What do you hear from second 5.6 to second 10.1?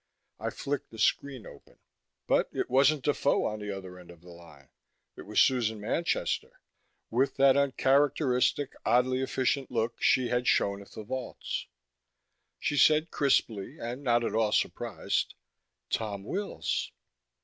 Manchester, with that uncharacteristic, oddly efficient look